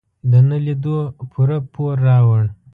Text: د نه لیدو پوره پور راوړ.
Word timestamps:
د 0.31 0.33
نه 0.47 0.57
لیدو 0.65 0.97
پوره 1.31 1.57
پور 1.73 1.95
راوړ. 2.07 2.43